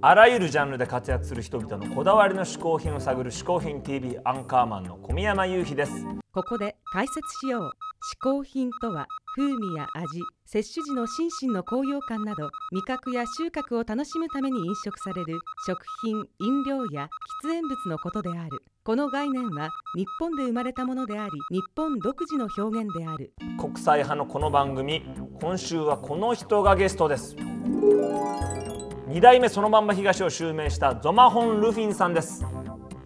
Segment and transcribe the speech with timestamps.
[0.00, 5.92] あらゆるジャンルで活躍する人々のこだわりの嗜好品を探る嗜好品 TV アンカーマンの小宮山雄飛です。
[6.32, 7.70] ここで解説しよう嗜
[8.22, 17.08] 好品とは風味や味摂取時の心身の高揚感など味覚や収穫を楽しむために飲食される食品飲料や
[17.44, 18.62] 喫煙物のことである。
[18.84, 23.32] この概念は日本で生まれたものであり日本独自の表現である。
[23.58, 25.02] 国際派のこの番組
[25.40, 27.34] 今週はこの人がゲストです
[29.08, 32.44] 2代目そのまんま東を襲名したゾマホン・ルフィンさんです。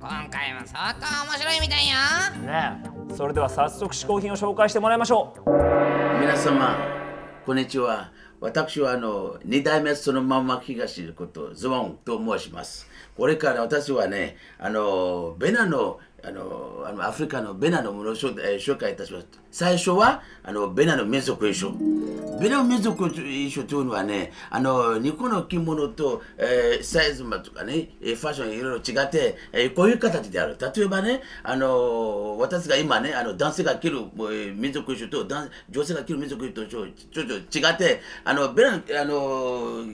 [0.01, 1.95] 今回も相当面白いみたいよ。
[2.45, 2.77] ね
[3.13, 3.15] え。
[3.15, 5.51] それでは早速嗜好品を紹介してもらいましょう。
[6.21, 6.77] 皆様
[7.47, 8.11] こんにちは。
[8.41, 12.89] 私はあの2代目そのまんま東のことズボンと申します。
[13.17, 19.27] これから私はねあのベナのあのあのアフリカのベナのものを紹,、え紹介いたします。
[19.51, 21.73] 最初はあのベナの民族衣装
[22.41, 23.13] ベナの民族衣
[23.51, 30.57] 装というのはねあの日本の着物と、えーサイズとかねえファッションいろいろ違って、えーこういう形である。
[30.59, 39.85] 例えばねあの私が今ねあの男性が着る、えー民族衣装と男女性が着る民族衣装とちょっと違ってあのベナあの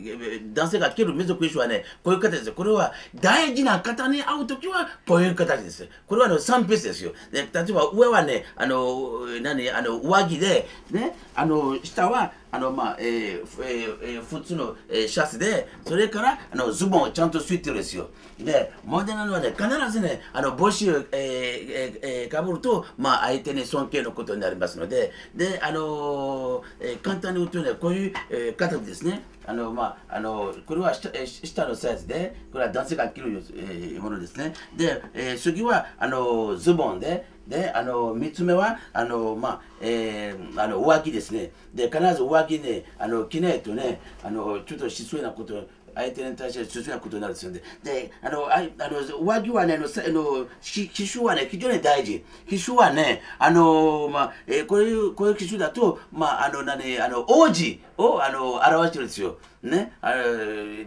[0.53, 2.53] 男性が着る民族衣装はねこういう形です。
[2.53, 5.89] これは大事な方に会う時はこういう形です。
[6.07, 7.13] これれはあの3ピースですよ。
[7.33, 9.71] で例えば上はねあの何？
[9.71, 11.17] あの上着でね？
[11.35, 18.09] あの下はあのまあえーえーえ普通の、えーシャツでそれからあのズボンをちゃんとついてるんですよ。
[18.39, 25.13] で問題なのはね必ずねあの帽子を、えーえーえかぶるとまあ相手に尊敬のことになりますので。
[25.35, 29.23] であのーえー簡単に言うとねこういう、えー形ですね。
[29.47, 34.53] あのまああのこれは下,、え下のサイズでこれは男性が着る、えーものですね。
[34.77, 41.51] で、えー次はあのズボンでであの3つ目はあの、まあえーあの浮気ですね。
[41.75, 45.67] で必ず浮気ねあの着ないとねあのちょっと失礼なこと
[45.99, 47.61] 相手に対して失礼なことになるんですよね。
[47.83, 52.25] で、あの、あいあの上着はね、あの、あのひ機種はね、非常に大事。
[52.49, 59.39] 機種はね、あの、まあ、えーこういう、こういう機種だと、まあ、あの、何、あの、王子を、あの、表してるんですよ。
[59.61, 60.13] ね、あ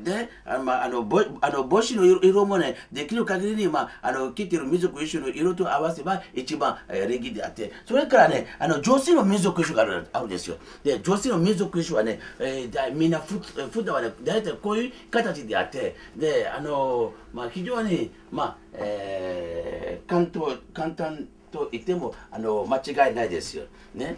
[0.02, 10.56] で、あの、まあ、あの、ぼあの帽子の色色もね、できる限りに、まあ、あの、着てる民族衣装の色と合わせば一番、えー礼儀であって、それからね、あの、女性の民族衣装があるあるんですよ。
[10.86, 23.66] で、女性の民族衣装はね、えーだみんなふ普段はね、大体こういう形であって、で、あの、まあ、非常に、まあ、えー簡単、簡単と言っても、あの、間違いないですよ。
[23.95, 24.17] ね。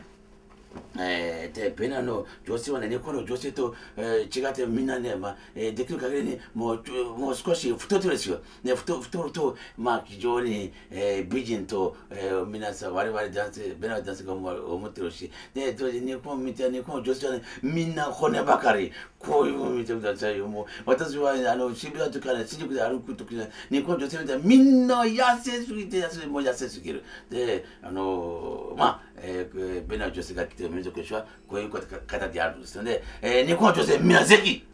[0.97, 8.39] えー、でベナの女性はね、日本の女性と、えー違ってみんなね、まあえーできる限りにもうちょもう少し太ってるんですよ。
[8.63, 20.47] ね、太太ると、まあ、非常に、えー美人と、えー皆さん、我々男性、ベナの男性が思う思ってるし、でと日本みたいに日本の女性はね、みんな骨ばかり、こういうの見てくださいよ。
[20.47, 27.03] もう私は、ね、あの渋谷とかね、新宿で歩くときね、日本の女性みたいみんな痩せすぎて、痩せもう痩せすぎる。
[27.29, 34.67] で、あのまあ、えー、ベナの女性が来てる民族衣装はこういう方であるんですので、えー日本の女性みんなぜひ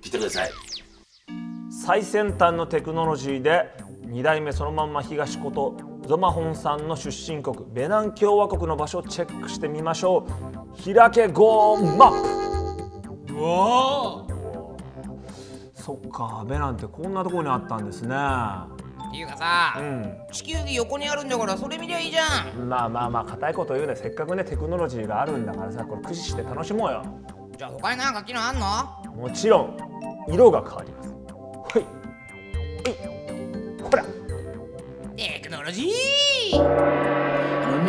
[0.00, 0.50] 来てください。
[1.84, 3.70] 最先端のテクノロジーで
[4.06, 5.76] 2代目そのまんま東こと
[6.06, 10.26] ゾマホンさんの出身国ベナン共和国の場所をチェックしてみましょ
[10.88, 10.94] う。
[10.94, 13.34] 開けゴーマップ。
[13.34, 14.26] うわ
[15.74, 18.14] そっかベナンってこんなところにあったんですね
[19.12, 20.16] っていうかさ、うん。
[20.32, 22.66] 地球儀横にあるんだからそれ見りゃいいじゃん。
[22.66, 23.94] まあまあまあ硬いこと言うね。
[23.94, 27.04] せっかくねテクノロジーがあるんだからさこれ駆使して楽しもうよ。
[27.58, 28.66] じゃあ他になんか機能あんの？
[29.14, 29.76] もちろん
[30.28, 31.10] 色が変わります。
[31.10, 31.14] は
[31.78, 31.82] い。
[31.82, 31.88] は
[32.88, 33.82] い。
[33.82, 34.02] ほら。
[35.14, 37.21] テクノロジー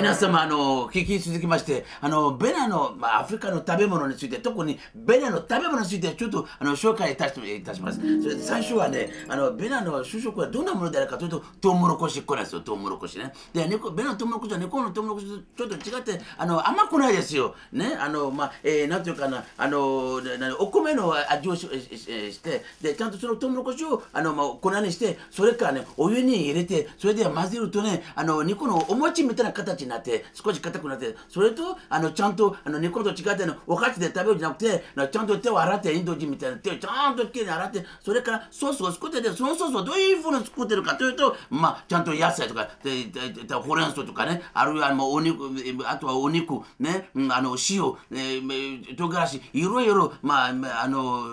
[0.03, 8.01] 皆様あの聞き続きましてあのベナの、まあ、アフリカの食べ物について特にベナの食べ物についてちょっとあの紹介いたしいたします。
[8.21, 12.59] それ最初はねあのベナの主食はどんなものであるかというとトウモロコシこれですよ。
[12.59, 13.31] トウモロコシね。
[13.53, 17.55] で猫ベナのトウモロコシは猫のトウモロコシとちょっと違ってあの甘くないですよ。
[17.71, 20.19] ねあのまあ、えー、なんていうかなあの
[20.59, 45.49] お米の味をしししてでちゃんとそのトウモロコシをあの、まあ、粉にしてそれからねお湯に入れてそれで混ぜるとねあの肉のお餅みたいな形になって少し硬くなってそれとあのちゃんとあの肉と違ってのお箸で食べるんじゃなくてちゃんと手を洗ってインド人みたいな手をちゃんときれいに洗ってそれからソースを作っててそのソースをどういうふうに作ってるかというとまあちゃんと野菜とかででででほうれん草とかねあるいはもうお肉
[45.85, 51.23] あとはお肉ね、うんあの塩、えー、唐辛子いろいろまああの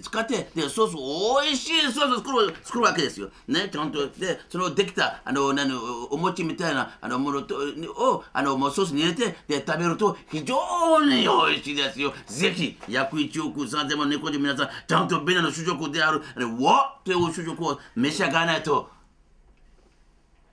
[0.00, 3.30] 使ってでソースおいしいソースを作る作るわけですよ。
[3.48, 4.08] ねちゃんと。
[4.08, 5.72] でそのできたあの何
[6.10, 7.56] お餅みたいなあのものと
[7.88, 12.12] をあのもうソースに入れてで食べると非常に美味しいですよ。
[12.26, 18.90] ぜひ約1億3000万猫で皆さんちゃんとベナの主食であるあのわという主食を召し上がらないと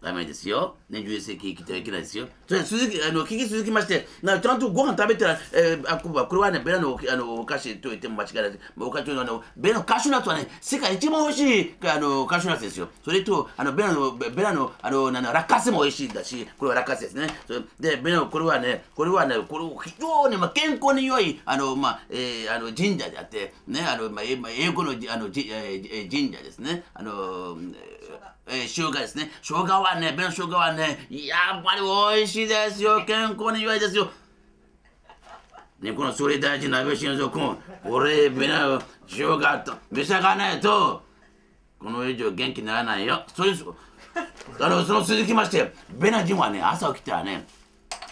[0.01, 0.77] ダメですよ。
[0.89, 2.27] ね、11世紀生きてはいけないですよ。
[2.48, 8.59] それ続き、あの、聞き続きまして、なちゃんとご飯食べたら、えー、あここれはね、ベラのあのお菓子と言っても間違いないです。
[8.80, 12.89] お菓子というのは、あのベラのカシューナッツはね、世界一番美味しいあのカシューナッツですよ。
[13.06, 17.27] それと、あのベラの、ベラの、あの、なん、落花生も美味しいんだし、これは落花生ですね。
[17.80, 26.83] で、ベラの、これはね、これはね、これ非常に、まあ、健康に良い、あの、まあ、えー、あの神社であって、ね、あの、まあ、えまあ英語のあのじ、えー、神社ですね。
[26.95, 29.31] あの、えー、生姜ですね。
[29.41, 33.03] 生姜はね、紅生姜はね、やっぱり美味しいですよ。
[33.05, 34.09] 健康に良いですよ。
[35.79, 41.01] ね、この総理大臣の安倍晋三君、俺、ベラの生姜と召し上がらないと、
[41.79, 43.23] この以上元気にならないよ。
[43.33, 43.65] そうです。
[44.59, 47.47] あの、その続きまして、ベナ人はね、朝起きたらね、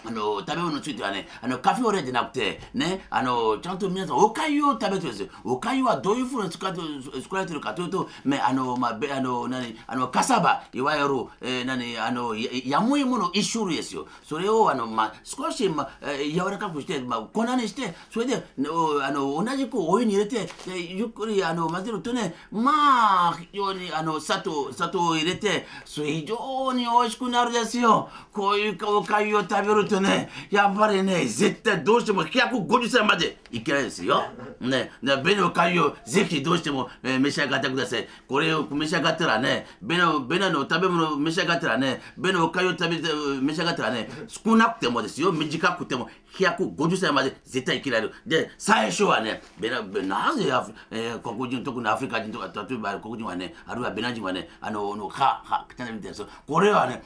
[0.06, 5.30] あの食べ物についてはね、あのカフェオレじゃなくて、ね、あのちゃんと皆さん、おかゆを食べてるんですよ。
[5.44, 6.80] おかゆはどういうふうに使って
[7.22, 11.10] 作られてるかというと、ね、あの、まあ、あの、何、あの、カサバ、いわゆる、
[11.42, 14.08] えー、何、あの、ややむいもの一種類ですよ。
[14.24, 28.10] それを、あの、まあ、少し、まあ、柔らかくして、まあ、粉にして、それで、おあの、同じくお湯に入れて、でゆっくり、あの、混ぜるとね、まあ、非常に、あの、砂糖、砂糖を入れて、それ非常に美味しくなるですよ。
[28.32, 34.24] こういうおかゆを食べるとね、やっぱりね、絶対どうしても150歳までいけないですよ。
[34.62, 38.08] ね、でベの会をぜひどうしても、えー召し上がってください。
[38.28, 43.04] これを召し上がったらね、ベの、ベネの食べ物を召し上がったらね、ベネの会を食べて、
[43.42, 48.14] 召し上がったらね、少なくてもですよ、短くても150歳まで絶対生きられる。
[48.26, 56.26] で、最初はね、ベナ、ベなぜアフ、えー黒人、特にアフリカ人とか、例えば黒人はね、あるいはベナ人はね、あの、の歯、歯、汚いみたいです。
[56.48, 57.04] これはね、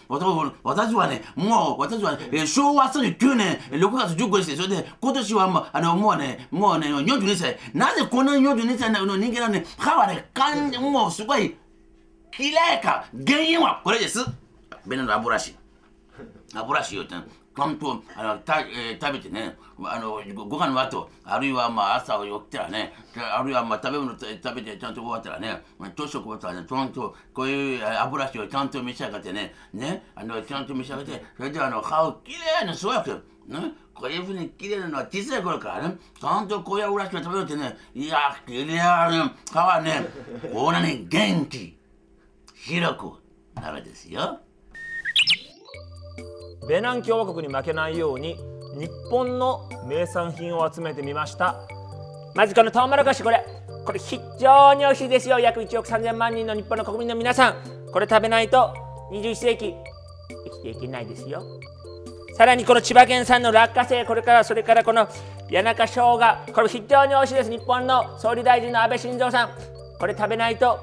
[0.63, 7.57] 私はね、もう、私はね、えー昭和39年6月15日で、それで、今年はもう、あの、もうね、もうね、42歳。
[7.73, 9.15] なぜこんな42歳の？
[9.17, 11.55] 人間なのね、歯はね、かん、もうすごい、
[12.31, 13.05] 綺麗か。
[13.25, 14.19] 原因はこれです。
[14.85, 15.55] ベナの歯ブラシ。
[16.53, 38.17] 歯ブラシをちゃんとあのた、えー食べてねあのごご飯の後あるいはまあ朝起きたらねあるいはまあ食べ物食べてちゃんと終わったらねまあ朝食終わったらねちゃんとこういうえー歯ブラシをちゃんと召し上がってねねあのちゃんと召し上がってそれであの歯をきれいに育てるねこういうふうにきれいなのは小さい頃からねちゃんとこういう歯ブラシを食べるってねいや
[38.47, 40.05] きれいなね歯はね
[40.51, 41.77] こんなに元気
[42.55, 43.11] 広く
[43.61, 44.39] なるですよ。
[46.67, 48.37] ベナン共和国に負けないように
[48.75, 51.55] 日本の名産品を集めてみました。
[52.35, 53.45] まずこのトウモロコシこれ。
[53.85, 55.39] これ非常に美味しいですよ。
[55.39, 57.55] 約1億3000万人の日本の国民の皆さん。
[57.91, 58.73] これ食べないと
[59.11, 59.75] 21世紀
[60.29, 61.43] 生きていけないですよ。
[62.35, 65.07] さらにこの千葉県産の落花生これからそれからこの
[65.51, 66.53] 谷中生姜。
[66.53, 67.51] これ非常に美味しいです。
[67.51, 69.49] 日本の総理大臣の安倍晋三さん。
[69.99, 70.79] これ食べないと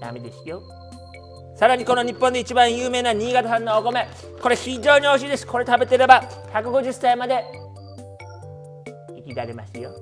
[0.00, 0.79] ダメですよ。
[1.60, 4.08] さらにこの日本で一番有名な新潟産のお米。
[4.40, 5.46] これ非常に美味しいです。
[5.46, 6.22] これ食べてれば
[6.54, 7.44] 150歳まで
[9.14, 9.92] 生きられますよ。